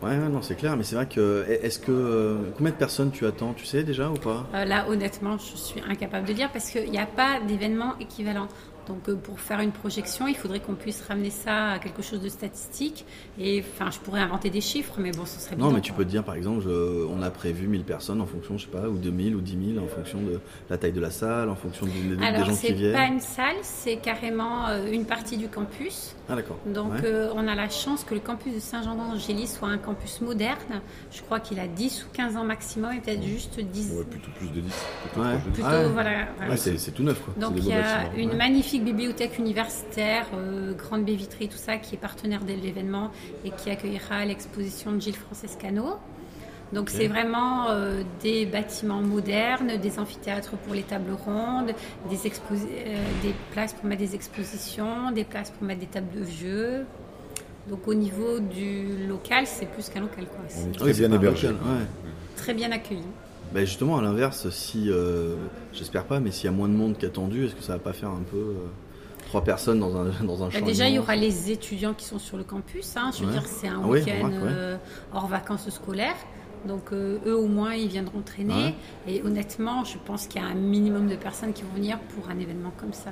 [0.03, 1.45] Ouais, non, c'est clair, mais c'est vrai que.
[1.49, 2.37] Est-ce que.
[2.57, 4.47] combien de personnes tu attends, tu sais déjà ou pas?
[4.53, 8.49] Là, honnêtement, je suis incapable de dire parce qu'il n'y a pas d'événement équivalent.
[8.87, 12.21] Donc euh, pour faire une projection, il faudrait qu'on puisse ramener ça à quelque chose
[12.21, 13.05] de statistique.
[13.39, 16.05] Et enfin, je pourrais inventer des chiffres, mais bon, ce serait Non, mais tu peux
[16.05, 18.97] te dire, par exemple, on a prévu 1000 personnes en fonction, je sais pas, ou
[18.99, 20.41] 2000 ou 10 000 en fonction de
[20.71, 22.95] la taille de la salle, en fonction des, des gens qui viennent.
[22.95, 26.15] Alors, c'est pas une salle, c'est carrément euh, une partie du campus.
[26.29, 26.59] Ah d'accord.
[26.67, 30.81] Donc euh, on a la chance que le campus de Saint-Jean-d'Angély soit un campus moderne.
[31.13, 33.93] Je crois qu'il a 10 ou 15 ans maximum et peut-être juste 10.
[33.93, 34.73] Ouais, plutôt plus de 10.
[35.13, 35.21] Plutôt,
[35.65, 36.57] ah voilà.
[36.57, 37.23] c'est tout neuf.
[37.23, 37.35] Quoi.
[37.39, 41.95] Donc il y a une magnifique bibliothèque universitaire, euh, grande baie vitrée, tout ça, qui
[41.95, 43.11] est partenaire de l'événement
[43.45, 45.97] et qui accueillera l'exposition de Gilles Francescano.
[46.73, 51.73] Donc c'est vraiment euh, des bâtiments modernes, des amphithéâtres pour les tables rondes,
[52.11, 56.25] des, euh, des places pour mettre des expositions, des places pour mettre des tables de
[56.25, 56.85] jeu.
[57.69, 60.27] Donc au niveau du local, c'est plus qu'un local.
[60.27, 60.73] Quoi.
[60.73, 61.51] très bien hébergé.
[62.37, 63.03] Très bien accueilli.
[63.53, 64.91] Ben justement, à l'inverse, si,
[65.73, 67.93] j'espère pas, mais s'il y a moins de monde qu'attendu, est-ce que ça va pas
[67.93, 68.55] faire un peu
[69.27, 72.07] trois personnes dans un, dans un bah, champ Déjà, il y aura les étudiants qui
[72.07, 72.97] sont sur le campus.
[72.97, 73.11] Hein.
[73.17, 74.77] Je veux dire, c'est un ah week-end euh,
[75.13, 76.17] hors vacances scolaires.
[76.67, 78.75] Donc euh, eux au moins ils viendront traîner
[79.07, 82.29] et honnêtement je pense qu'il y a un minimum de personnes qui vont venir pour
[82.29, 83.11] un événement comme ça.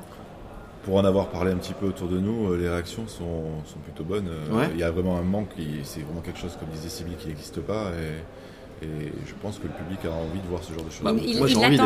[0.82, 3.78] Pour en avoir parlé un petit peu autour de nous, euh, les réactions sont, sont
[3.78, 4.28] plutôt bonnes.
[4.72, 5.50] Il y a vraiment un manque,
[5.84, 8.24] c'est vraiment quelque chose comme disait Sylvie qui n'existe pas et
[8.84, 11.02] et je pense que le public a envie de voir ce genre de choses.
[11.02, 11.78] Bah, moi j'ai envie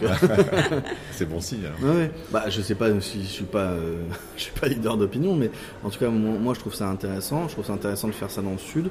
[0.00, 0.16] déjà.
[1.12, 1.64] c'est bon signe.
[1.82, 3.96] Ouais, bah, je sais pas si je suis pas, euh,
[4.36, 5.50] je suis pas leader d'opinion, mais
[5.84, 7.48] en tout cas moi je trouve ça intéressant.
[7.48, 8.90] Je trouve ça intéressant de faire ça dans le sud.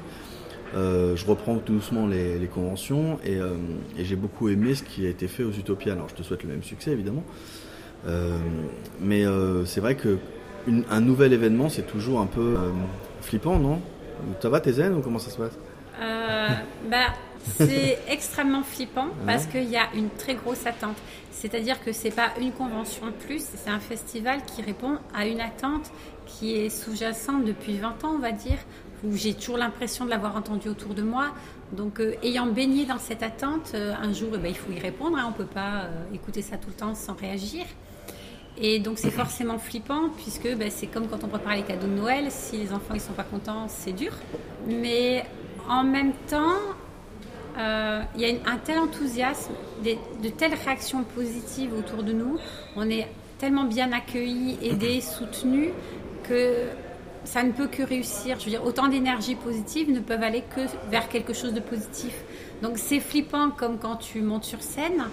[0.74, 3.56] Euh, je reprends tout doucement les, conventions euh,
[3.96, 5.92] et, j'ai beaucoup aimé ce qui a été fait aux Utopias.
[5.92, 7.24] Alors je te souhaite le même succès évidemment,
[9.00, 9.24] mais
[9.64, 10.18] c'est vrai que
[10.90, 12.56] un nouvel événement c'est toujours un peu
[13.20, 13.80] flippant, non?
[14.40, 15.58] Ça va, t'es zen ou comment ça se passe?
[16.90, 17.12] Bah,
[17.44, 20.96] c'est extrêmement flippant parce qu'il y a une très grosse attente.
[21.30, 25.40] C'est-à-dire que c'est pas une convention de plus, c'est un festival qui répond à une
[25.40, 25.90] attente
[26.26, 28.58] qui est sous-jacente depuis 20 ans, on va dire,
[29.04, 31.34] où j'ai toujours l'impression de l'avoir entendu autour de moi.
[31.72, 34.78] Donc, euh, ayant baigné dans cette attente, euh, un jour, eh ben, il faut y
[34.78, 35.18] répondre.
[35.18, 35.24] Hein.
[35.26, 37.64] on ne peut pas euh, écouter ça tout le temps sans réagir.
[38.58, 41.92] Et donc, c'est forcément flippant, puisque ben, c'est comme quand on prépare les cadeaux de
[41.92, 42.26] Noël.
[42.30, 44.12] Si les enfants ne sont pas contents, c'est dur.
[44.66, 45.24] Mais
[45.68, 46.54] en même temps,
[47.58, 52.38] euh, il y a un tel enthousiasme, de telles réactions positives autour de nous.
[52.76, 55.70] On est tellement bien accueillis, aidés, soutenus
[56.22, 56.64] que
[57.24, 58.38] ça ne peut que réussir.
[58.38, 62.14] Je veux dire, autant d'énergie positive ne peuvent aller que vers quelque chose de positif.
[62.62, 65.04] Donc c'est flippant comme quand tu montes sur scène,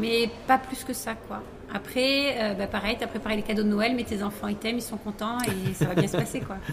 [0.00, 1.42] mais pas plus que ça, quoi.
[1.72, 4.56] Après, euh, bah, pareil, tu as préparé les cadeaux de Noël, mais tes enfants ils
[4.56, 6.56] t'aiment, ils sont contents et ça va bien se passer, quoi.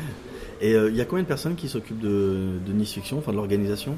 [0.60, 3.32] Et euh, il y a combien de personnes qui s'occupent de, de Nice Fiction, enfin
[3.32, 3.96] de l'organisation?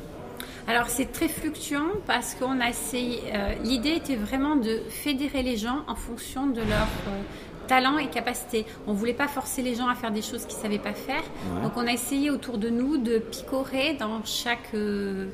[0.70, 3.22] Alors c'est très fluctuant parce qu'on a essayé.
[3.34, 7.22] Euh, l'idée était vraiment de fédérer les gens en fonction de leur euh,
[7.68, 8.68] talent et capacité.
[8.86, 11.24] On voulait pas forcer les gens à faire des choses qu'ils savaient pas faire.
[11.64, 15.30] Donc on a essayé autour de nous de picorer dans chaque euh,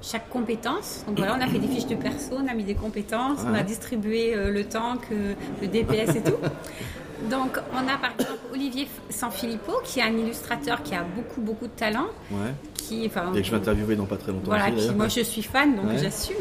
[0.00, 1.02] chaque compétence.
[1.08, 3.54] Donc voilà, on a fait des fiches de perso, on a mis des compétences, on
[3.54, 6.36] a distribué le tank, le DPS et tout.
[7.30, 11.66] Donc, on a par exemple Olivier Sanfilippo, qui est un illustrateur qui a beaucoup, beaucoup
[11.66, 12.06] de talent.
[12.30, 12.52] Ouais.
[12.74, 14.46] Qui, enfin, et que je vais interviewer dans pas très longtemps.
[14.46, 16.36] Voilà, moi je suis fan, donc j'assume.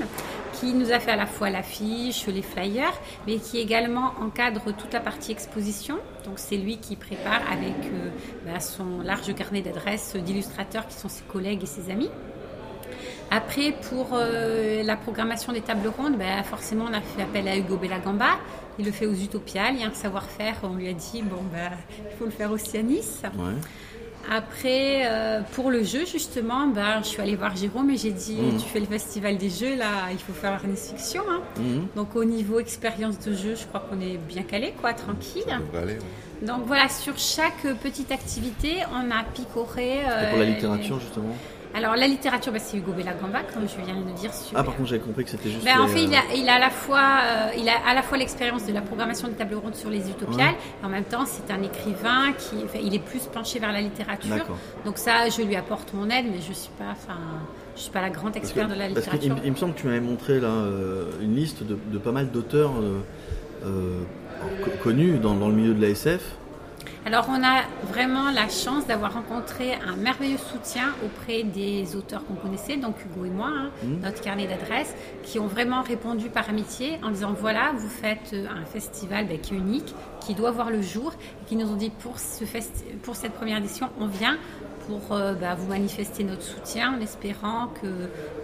[0.53, 2.93] Qui nous a fait à la fois l'affiche, les flyers,
[3.27, 5.97] mais qui également encadre toute la partie exposition.
[6.25, 8.09] Donc, c'est lui qui prépare avec euh,
[8.45, 12.09] bah, son large carnet d'adresses d'illustrateurs qui sont ses collègues et ses amis.
[13.29, 17.57] Après, pour euh, la programmation des tables rondes, bah, forcément, on a fait appel à
[17.57, 18.37] Hugo Bellagamba.
[18.79, 19.75] Il le fait aux Utopiales.
[19.75, 20.57] Il y a un savoir-faire.
[20.63, 23.21] On lui a dit, bon, bah, il faut le faire aussi à Nice.
[24.29, 28.35] Après, euh, pour le jeu, justement, bah, je suis allée voir Jérôme et j'ai dit,
[28.35, 28.57] mhm.
[28.57, 31.23] tu fais le festival des jeux, là, il faut faire Nice Fiction.
[31.29, 31.41] Hein.
[31.57, 31.87] Mhm.
[31.95, 35.57] Donc, au niveau expérience de jeu, je crois qu'on est bien calé, quoi, tranquille.
[36.41, 40.01] Donc voilà, sur chaque petite activité, on a picoré.
[40.01, 41.33] Et pour la littérature, justement
[41.73, 44.32] alors la littérature, bah, c'est Hugo Bellagamba, comme je viens de le dire.
[44.56, 45.63] Ah par contre j'avais compris que c'était juste.
[45.63, 48.01] Ben, en fait, il a, il a, à la fois, euh, il a à la
[48.01, 51.25] fois l'expérience de la programmation de table ronde sur les utopiales, et en même temps
[51.25, 54.45] c'est un écrivain qui, enfin, il est plus penché vers la littérature.
[54.86, 57.19] Donc ça, je lui apporte mon aide, mais je suis pas, enfin,
[57.75, 59.36] je suis pas la grande experte de la littérature.
[59.43, 62.32] il, me semble que tu m'avais montré là euh, une liste de, de, pas mal
[62.32, 62.73] d'auteurs
[63.65, 64.01] euh,
[64.84, 66.21] connus dans, dans, le milieu de la SF.
[67.08, 72.34] Alors on a vraiment la chance d'avoir rencontré un merveilleux soutien auprès des auteurs qu'on
[72.34, 74.02] connaissait, donc Hugo et moi, hein, mmh.
[74.04, 74.93] notre carnet d'adresses,
[75.24, 79.39] qui ont vraiment répondu par amitié en disant voilà, vous faites euh, un festival ben,
[79.39, 82.43] qui est unique, qui doit voir le jour, et qui nous ont dit pour, ce
[83.04, 84.38] pour cette première édition, on vient,
[84.88, 87.88] pour euh, bah, vous manifester notre soutien en espérant que,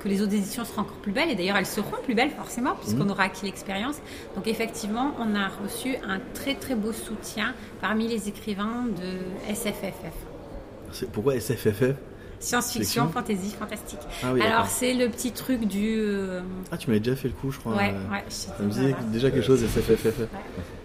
[0.01, 1.29] que, les autres éditions seront encore plus belles.
[1.29, 3.12] Et d'ailleurs, elles seront plus belles forcément, puisqu'on mmh.
[3.12, 3.97] aura acquis l'expérience.
[4.36, 11.08] Donc effectivement, on a reçu un très très beau soutien parmi les écrivains de SFFF.
[11.12, 11.95] Pourquoi SFFF
[12.39, 13.99] Science-fiction, fantasy, fantastique.
[14.21, 15.95] Ah Alors c'est le petit truc du...
[15.97, 16.41] Euh,
[16.73, 17.73] ah tu m'avais déjà fait le coup je crois.
[17.73, 18.23] Ouais, ouais.
[18.27, 20.27] Ça me disait déjà quelque chose SFFF.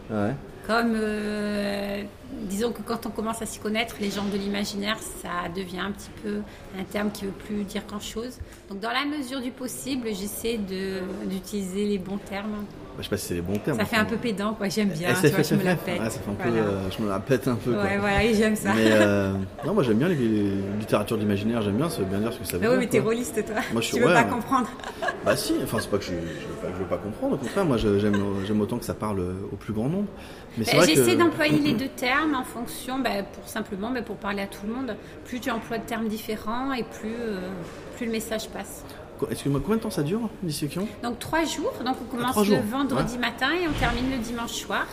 [0.08, 0.34] Ouais.
[0.68, 2.02] Comme, euh,
[2.42, 5.92] disons que quand on commence à s'y connaître, les gens de l'imaginaire, ça devient un
[5.92, 6.42] petit peu
[6.78, 8.38] un terme qui ne veut plus dire grand-chose.
[8.68, 10.58] Donc dans la mesure du possible, j'essaie
[11.26, 12.66] d'utiliser les bons termes.
[12.98, 13.78] Je sais pas si c'est les bons termes.
[13.78, 14.68] Ça fait un peu pédant, quoi.
[14.68, 15.14] J'aime bien.
[15.14, 16.02] tu vois, je me la pète.
[16.02, 17.70] ça fait un peu, euh, je me la pète un peu.
[17.70, 18.72] Ouais, voilà, j'aime ça.
[18.74, 19.32] Mais euh,
[19.64, 21.62] non, moi j'aime bien les, littératures d'imaginaire.
[21.62, 22.70] J'aime bien, ça veut bien dire ce que ça veut dire.
[22.72, 23.56] Oui, mais t'es rôliste, toi.
[23.72, 24.68] Moi, je tu veux pas comprendre.
[25.24, 25.54] Bah si.
[25.62, 27.34] Enfin, c'est pas que je, je, veux pas comprendre.
[27.34, 29.20] Au contraire, moi j'aime autant que ça parle
[29.52, 30.08] au plus grand nombre.
[30.56, 34.42] Mais bah, J'essaie d'employer les deux termes en fonction, bah, pour simplement, bah, pour parler
[34.42, 34.96] à tout le monde.
[35.24, 37.40] Plus tu emploies de termes différents et plus, euh,
[37.96, 38.84] plus le message passe.
[39.30, 41.72] Excuse-moi, combien de temps ça dure, dissection Donc trois jours.
[41.84, 44.86] Donc on commence le vendredi matin et on termine le dimanche soir.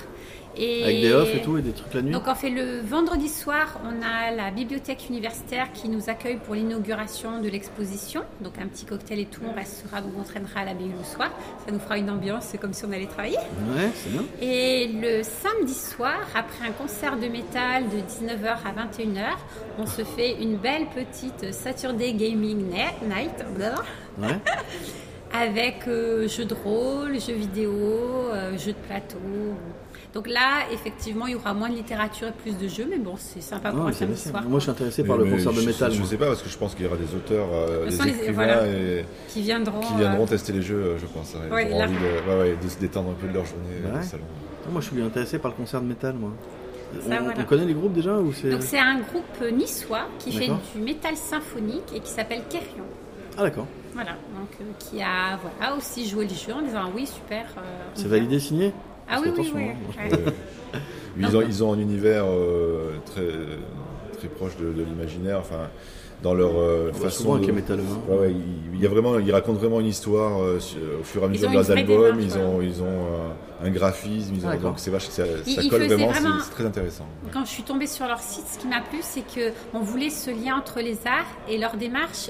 [0.58, 3.28] Avec des offs et tout et des trucs la nuit Donc on fait le vendredi
[3.28, 8.22] soir, on a la bibliothèque universitaire qui nous accueille pour l'inauguration de l'exposition.
[8.42, 11.04] Donc un petit cocktail et tout, on restera, donc on traînera à la BU le
[11.04, 11.30] soir.
[11.66, 13.38] Ça nous fera une ambiance, c'est comme si on allait travailler.
[13.38, 14.24] Ouais, c'est bien.
[14.42, 19.36] Et le samedi soir, après un concert de métal de 19h à 21h,
[19.78, 23.44] on se fait une belle petite Saturday Gaming Night.
[24.18, 24.28] Ouais.
[25.34, 29.18] avec euh, jeux de rôle, jeux vidéo, euh, jeux de plateau.
[30.16, 33.16] Donc là, effectivement, il y aura moins de littérature et plus de jeux, mais bon,
[33.18, 34.44] c'est sympa pour un samedi soir.
[34.48, 35.92] Moi, je suis intéressé par le concert de métal.
[35.92, 38.08] Je ne sais pas, parce que je pense qu'il y aura des auteurs, euh, des
[38.08, 38.62] écrivains
[39.28, 41.36] qui viendront, qui viendront euh, tester les jeux, euh, je pense.
[41.52, 41.96] Ouais, envie
[42.64, 44.24] de, se détendre un peu de leur journée au salon.
[44.72, 46.32] Moi, je suis intéressé par le concert de métal, moi.
[47.38, 51.18] on, connaît les groupes déjà ou Donc c'est un groupe niçois qui fait du métal
[51.18, 52.86] symphonique et qui s'appelle Kerion.
[53.38, 53.68] Ah d'accord.
[53.94, 54.50] Voilà, donc
[54.80, 57.48] qui a voilà, aussi joué le jeu en disant oui super.
[57.96, 58.72] c'est validé signé?
[59.10, 59.64] Ah oui, oui, oui.
[60.00, 60.32] Hein,
[61.18, 63.28] ils, ont, ils ont un univers euh, très,
[64.18, 65.40] très proche de, l'imaginaire.
[65.40, 65.70] Enfin,
[66.24, 67.38] dans leur euh, façon.
[67.38, 67.46] De...
[67.46, 68.36] Ouais, ouais,
[68.74, 70.60] il, y a vraiment, ils racontent vraiment une histoire euh,
[71.00, 72.20] au fur et à mesure de leurs albums.
[72.20, 73.06] Ils ont, ils ont
[73.64, 74.34] un graphisme.
[74.36, 76.40] Ils ont, donc c'est vache, ça, ça colle vraiment.
[76.44, 77.06] C'est très intéressant.
[77.32, 80.10] Quand je suis tombée sur leur site, ce qui m'a plu, c'est que on voulait
[80.10, 82.30] ce lien entre les arts et leur démarche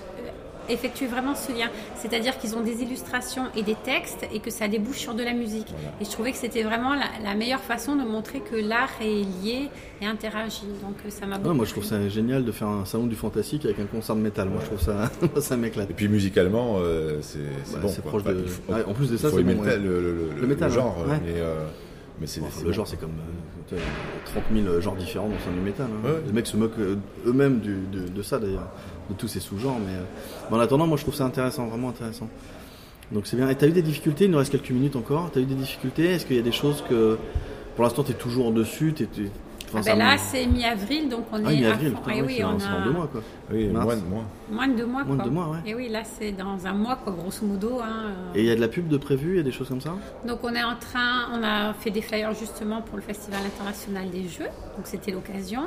[0.70, 1.70] effectuer vraiment ce lien.
[1.96, 5.34] C'est-à-dire qu'ils ont des illustrations et des textes et que ça débouche sur de la
[5.34, 5.68] musique.
[6.02, 9.70] Et je trouvais que c'était vraiment la, meilleure façon de montrer que l'art est lié
[10.02, 10.68] et interagit.
[10.82, 11.54] Donc euh, ça m'a beaucoup.
[11.54, 14.22] moi je trouve ça génial de faire un salon du fantastique avec un concert de
[14.22, 14.50] métal.
[14.50, 15.90] Moi je trouve ça, ça m'éclate.
[15.90, 17.40] Et puis musicalement, euh, c'est
[17.74, 17.92] bah, bon.
[18.06, 18.46] proche de...
[18.88, 20.96] en plus de ça, c'est bon, le, le, métal, genre.
[21.08, 21.66] Mais, euh,
[22.20, 23.12] mais c'est le genre, c'est comme
[24.26, 25.88] 30 000 genres différents dans sein du métal.
[26.06, 26.10] Hein.
[26.26, 26.80] Les mecs se moquent
[27.26, 28.70] eux-mêmes de, de, ça d'ailleurs
[29.10, 29.78] de tous ces sous-genres.
[29.86, 32.30] Mais, euh, en attendant, moi je trouve ça intéressant, vraiment intéressant.
[33.12, 33.50] Donc c'est bien.
[33.50, 35.32] Et tu as eu des difficultés, il nous reste quelques minutes encore.
[35.32, 36.06] Tu as eu des difficultés?
[36.06, 37.18] Est-ce qu'il y a des choses que
[37.76, 38.94] pour l'instant tu es toujours dessus?
[39.74, 41.58] Ah ben là, c'est mi-avril, donc on ah, est.
[41.58, 42.80] mi-avril, oui, oui, on a...
[42.80, 43.22] dans deux mois, quoi.
[43.52, 44.24] Oui, moins de mois.
[44.50, 45.58] Moins de deux mois, Moins de deux mois, ouais.
[45.66, 47.80] Et oui, là, c'est dans un mois, quoi, grosso modo.
[47.82, 48.12] Hein.
[48.34, 49.82] Et il y a de la pub de prévu, il y a des choses comme
[49.82, 49.94] ça?
[50.26, 54.10] Donc on est en train, on a fait des flyers justement pour le Festival international
[54.10, 55.64] des jeux, donc c'était l'occasion.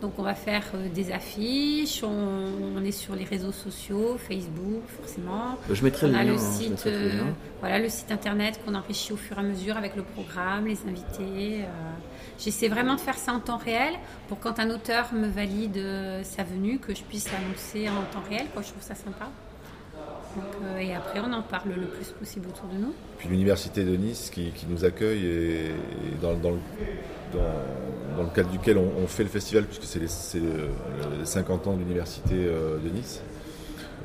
[0.00, 5.58] Donc on va faire euh, des affiches, on, est sur les réseaux sociaux, Facebook forcément.
[5.70, 7.20] Je mettrai on le, a le site, euh,
[7.60, 10.78] voilà le site internet qu'on enrichit au fur et à mesure avec le programme, les
[10.88, 11.62] invités.
[11.62, 11.66] Euh.
[12.38, 13.92] J'essaie vraiment de faire ça en temps réel
[14.28, 15.78] pour quand un auteur me valide
[16.22, 18.46] sa venue que je puisse l'annoncer en temps réel.
[18.54, 18.62] Quoi.
[18.62, 19.28] Je trouve ça sympa.
[20.80, 22.94] et après, on en parle le plus possible autour de nous.
[23.18, 25.70] Puis l'université de Nice qui, nous accueille et,
[26.22, 26.60] dans, dans, le,
[28.16, 30.40] dans, le cadre duquel on, fait le festival, puisque c'est les,
[31.18, 33.22] les, 50 ans de l'université euh, de Nice.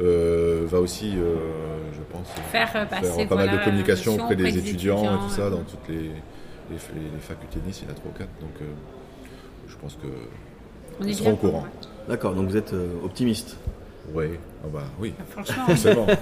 [0.02, 1.36] Euh, va aussi, euh,
[1.94, 5.64] je pense, faire, passer, pas mal de communication auprès des, étudiants, et tout ça dans
[5.64, 6.12] toutes les,
[6.70, 6.78] les,
[7.20, 8.30] facultés de Nice, il y en a 3 ou 4.
[8.42, 8.70] Donc
[9.68, 10.08] je pense que
[11.00, 11.66] On sera bien au courant.
[12.08, 13.58] D'accord, donc vous êtes euh, optimiste.
[14.14, 16.08] Ouais, ah bah oui, Franchement, forcément.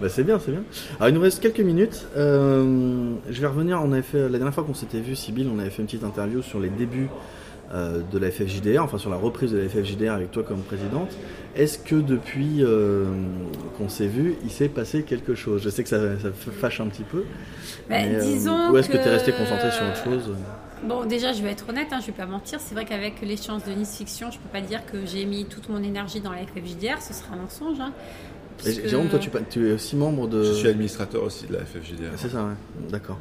[0.00, 0.62] Bah, c'est bien, c'est bien.
[0.98, 2.06] Alors il nous reste quelques minutes.
[2.16, 3.80] Euh, je vais revenir.
[3.84, 6.02] On avait fait la dernière fois qu'on s'était vu, Sybille, on avait fait une petite
[6.04, 7.08] interview sur les débuts
[7.72, 11.10] euh, de la FFJDR, enfin sur la reprise de la FFJDR avec toi comme présidente.
[11.54, 13.04] Est-ce que depuis euh,
[13.78, 15.62] qu'on s'est vu, il s'est passé quelque chose?
[15.62, 16.28] Je sais que ça, ça
[16.60, 17.24] fâche un petit peu.
[17.88, 20.34] bah, mais, disons ou est-ce que tu es que- resté concentré sur autre chose?
[20.84, 22.58] Bon, déjà, je vais être honnête, hein, je vais pas mentir.
[22.60, 25.68] C'est vrai qu'avec l'échange de Nice Fiction, je peux pas dire que j'ai mis toute
[25.68, 27.78] mon énergie dans la FFJDR, ce serait un mensonge.
[27.80, 27.92] hein,
[28.60, 29.18] Et puisque- Jérôme, toi,
[29.48, 30.42] tu es aussi membre de.
[30.42, 32.12] Je suis administrateur aussi de la FFJDR.
[32.16, 32.54] C'est ça, ouais.
[32.90, 33.18] D'accord.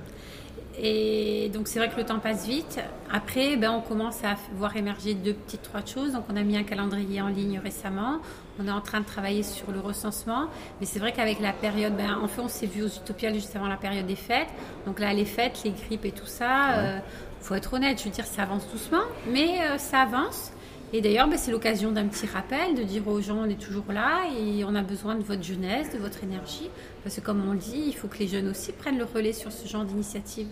[0.83, 2.79] Et donc c'est vrai que le temps passe vite.
[3.11, 6.13] Après, ben, on commence à voir émerger deux petites, trois choses.
[6.13, 8.19] Donc on a mis un calendrier en ligne récemment.
[8.59, 10.45] On est en train de travailler sur le recensement.
[10.79, 13.55] Mais c'est vrai qu'avec la période, ben, en fait on s'est vu aux Utopiales juste
[13.55, 14.47] avant la période des fêtes.
[14.87, 16.99] Donc là les fêtes, les grippes et tout ça, euh,
[17.41, 20.51] faut être honnête, je veux dire ça avance doucement, mais euh, ça avance.
[20.93, 23.85] Et d'ailleurs, ben, c'est l'occasion d'un petit rappel, de dire aux gens on est toujours
[23.93, 26.69] là et on a besoin de votre jeunesse, de votre énergie.
[27.03, 29.31] Parce que comme on le dit, il faut que les jeunes aussi prennent le relais
[29.33, 30.47] sur ce genre d'initiative.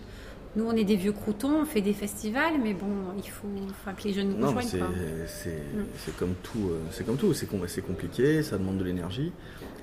[0.55, 2.87] Nous, on est des vieux croutons, on fait des festivals, mais bon,
[3.23, 4.65] il faut enfin, que les jeunes nous rejoignent.
[4.67, 4.87] c'est quoi.
[5.27, 6.69] c'est- comme tout.
[6.71, 7.33] euh, C'est comme tout.
[7.33, 9.31] C'est com- c'est compliqué, ça demande de l'énergie.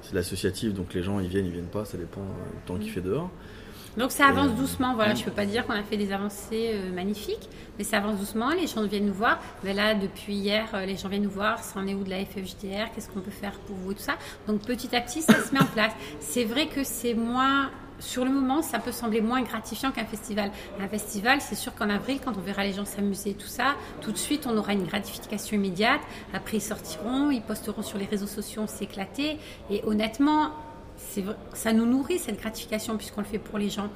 [0.03, 2.77] C'est l'associatif, donc les gens ils viennent, ils viennent pas, ça dépend euh, du temps
[2.79, 3.31] qu'il fait dehors.
[3.97, 6.93] Donc ça avance doucement, voilà, je peux pas dire qu'on a fait des avancées euh,
[6.93, 9.39] magnifiques, mais ça avance doucement, les gens viennent nous voir.
[9.65, 12.11] Mais là, depuis hier, euh, les gens viennent nous voir, ça en est où de
[12.11, 14.17] la FFJDR, qu'est-ce qu'on peut faire pour vous et tout ça?
[14.47, 15.93] Donc petit à petit, ça se met en place.
[16.21, 17.71] C'est vrai que c'est moins...
[17.99, 20.51] Sur le moment, ça peut sembler moins gratifiant qu'un festival.
[20.79, 23.75] Un festival, c'est sûr qu'en avril, quand on verra les gens s'amuser et tout ça,
[24.03, 26.03] tout de suite, on aura une gratification immédiate.
[26.35, 29.39] Après, ils sortiront, ils posteront sur les réseaux sociaux, on s'est éclaté.
[29.71, 30.51] Et honnêtement,
[31.55, 33.89] ça nous nourrit cette gratification puisqu'on le fait pour les gens.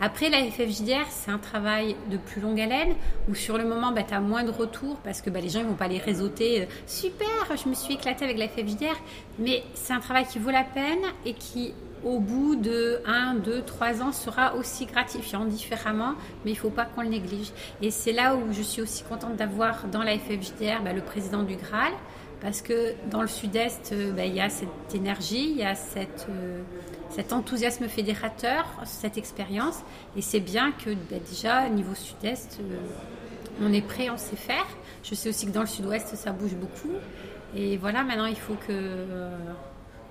[0.00, 2.94] Après, la FFJDR, c'est un travail de plus longue haleine
[3.28, 5.60] où sur le moment, bah, tu as moins de retours parce que bah, les gens
[5.62, 6.62] ne vont pas les réseauter.
[6.62, 7.26] euh, Super,
[7.62, 8.96] je me suis éclatée avec la FFJDR.
[9.38, 13.62] Mais c'est un travail qui vaut la peine et qui, au bout de 1, 2,
[13.62, 17.50] 3 ans, sera aussi gratifiant différemment, mais il ne faut pas qu'on le néglige.
[17.82, 21.42] Et c'est là où je suis aussi contente d'avoir dans la FFJDR bah, le président
[21.42, 21.92] du Graal.
[22.40, 25.74] Parce que dans le sud-est, euh, bah, il y a cette énergie, il y a
[25.74, 26.62] cette, euh,
[27.10, 29.80] cet enthousiasme fédérateur, cette expérience.
[30.16, 32.76] Et c'est bien que bah, déjà, niveau sud-est, euh,
[33.60, 34.66] on est prêt, on sait faire.
[35.02, 36.92] Je sais aussi que dans le sud-ouest, ça bouge beaucoup.
[37.56, 39.36] Et voilà, maintenant, il faut que, euh,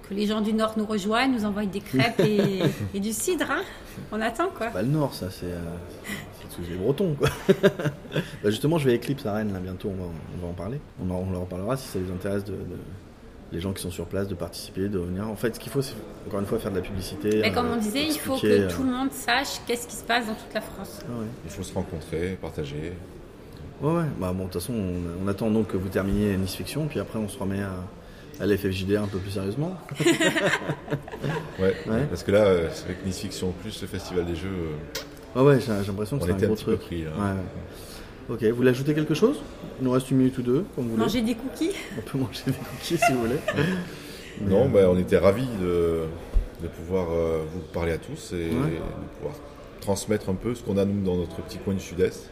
[0.09, 2.61] que les gens du nord nous rejoignent, nous envoient des crêpes et,
[2.93, 3.49] et du cidre.
[3.51, 3.61] hein.
[4.11, 4.67] On attend, quoi.
[4.67, 5.45] Pas le Nord, ça, c'est
[6.55, 7.29] tous les Bretons, quoi.
[8.43, 10.53] Bah, justement, je vais à Eclipse à Rennes, là, bientôt, on va, on va en
[10.53, 10.79] parler.
[11.03, 12.57] On, en- on leur en parlera si ça les intéresse, de, de-
[13.51, 15.27] les gens qui sont sur place, de participer, de venir.
[15.27, 15.93] En fait, ce qu'il faut, c'est
[16.27, 17.39] encore une fois faire de la publicité.
[17.41, 19.95] Mais comme euh, on disait, il faut que euh, tout le monde sache qu'est-ce qui
[19.95, 20.99] se passe dans toute la France.
[21.07, 21.25] ah ouais.
[21.45, 22.91] Il faut se rencontrer, partager.
[23.81, 24.03] Ouais, ouais.
[24.19, 26.99] Bah, bon, de toute façon, on, on attend donc que vous terminiez Nice Fiction, puis
[26.99, 27.71] après, on se remet à,
[28.41, 29.77] à la FFJDR un peu plus sérieusement.
[31.59, 32.05] Ouais, Ouais.
[32.09, 34.49] parce que là, euh, c'est vrai que Nice Fiction plus le Festival des Jeux,
[35.35, 36.87] euh, Ouais, j'ai l'impression que c'est un était un gros petit peu truc.
[36.87, 37.03] pris.
[37.03, 37.11] là.
[37.11, 38.35] Ouais, ouais.
[38.35, 39.37] Ok, vous voulez ajouter quelque chose?
[39.79, 41.03] Il nous reste une minute ou deux, comme vous voulez.
[41.03, 41.71] Manger des cookies?
[41.97, 43.37] On peut manger des cookies si vous voulez.
[44.41, 46.01] Mais, Non, euh, bah, on était ravis de,
[46.61, 48.51] de pouvoir euh, vous parler à tous et Ouais.
[48.51, 49.35] de pouvoir
[49.81, 52.29] transmettre un peu ce qu'on a nous dans notre petit coin du Sud-Est.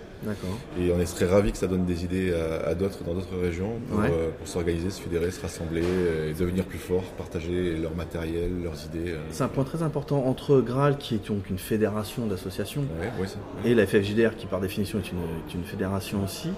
[0.80, 3.38] Et on est très ravis que ça donne des idées à, à d'autres dans d'autres
[3.42, 4.10] régions pour, Ouais.
[4.12, 8.52] euh, pour s'organiser, se fédérer, se rassembler euh, et devenir plus forts, partager leur matériel,
[8.64, 9.12] leurs idées.
[9.12, 9.18] euh.
[9.32, 13.28] C'est un point très important entre Graal, qui est donc une fédération d'associations, Ouais, ouais,
[13.28, 13.38] ça.
[13.66, 15.18] et la FFJDR, qui par définition est une,
[15.50, 16.50] est une fédération aussi.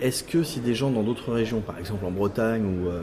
[0.00, 3.02] Est-ce que si des gens dans d'autres régions, par exemple en Bretagne ou, euh,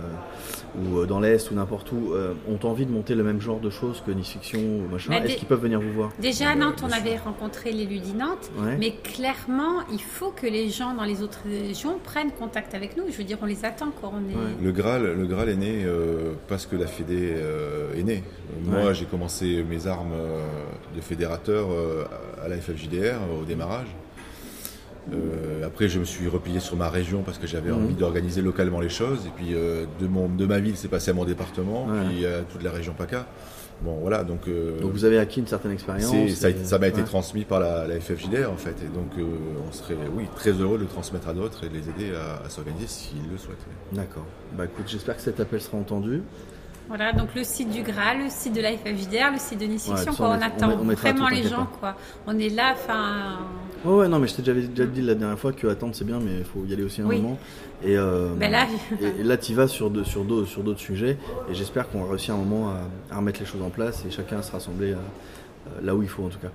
[1.02, 3.72] ou dans l'Est ou n'importe où, euh, ont envie de monter le même genre de
[3.72, 6.12] choses que Nice Fiction ou machin, est-ce qu'ils peuvent venir vous voir?
[6.22, 8.78] Déjà à Nantes, on avait rencontré l'élu dit Nantes, Ouais.
[8.80, 13.04] mais clairement, il faut que les gens dans les autres régions prennent contact avec nous.
[13.12, 14.12] Je veux dire, on les attend quoi.
[14.14, 14.36] On est...
[14.36, 14.52] Ouais.
[14.64, 18.24] Le Graal, le Graal est né euh, parce que la Fédé euh, est née.
[18.64, 18.94] Moi, Ouais.
[18.96, 20.42] j'ai commencé mes armes euh,
[20.96, 22.06] de fédérateur euh,
[22.44, 23.88] à la FFJDR au démarrage.
[25.14, 28.80] Euh, après, je me suis replié sur ma région parce que j'avais envie d'organiser localement
[28.80, 29.26] les choses.
[29.26, 32.06] Et puis, euh, de, mon, de ma ville, c'est passé à mon département, Ouais.
[32.10, 33.26] puis à toute la région PACA.
[33.84, 36.14] Bon, voilà, donc, euh, Donc vous avez acquis une certaine expérience.
[36.14, 37.06] et- ça m'a été ouais.
[37.06, 38.76] transmis par la, la FFJDR en fait.
[38.82, 39.24] Et donc, euh,
[39.68, 42.46] on serait oui, très heureux de le transmettre à d'autres et de les aider à,
[42.46, 43.58] à s'organiser s'ils le souhaitent.
[43.92, 44.26] D'accord.
[44.58, 46.22] Bah écoute, j'espère que cet appel sera entendu.
[46.88, 50.14] Voilà, donc le site du Graal, le site de FFJDR, le site de Nice Fiction,
[50.14, 50.28] quoi.
[50.28, 51.72] on On, met- on attend met- on mettra vraiment tout, les gens, pas.
[51.80, 51.96] quoi.
[52.28, 53.38] On est là, enfin.
[53.86, 56.06] Ouais, ouais, non, mais je t'ai déjà, déjà dit la dernière fois que attendre c'est
[56.06, 57.20] bien, mais il faut y aller aussi un Oui.
[57.22, 57.38] moment.
[57.84, 58.66] Et, euh, Ben là,
[59.02, 61.18] et, et là, tu vas sur, de- sur d'autres sur d'autres sujets.
[61.50, 64.12] Et j'espère qu'on va réussir un moment à, à remettre les choses en place et
[64.12, 66.52] chacun à se rassembler euh, euh, là où il faut en tout cas.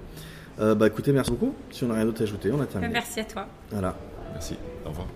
[0.60, 1.54] Euh, bah écoutez, merci beaucoup.
[1.70, 2.92] Si on n'a rien d'autre à ajouter, on a terminé.
[2.92, 3.46] merci à toi.
[3.70, 3.94] Voilà.
[4.32, 4.56] Merci.
[4.84, 5.06] Au revoir.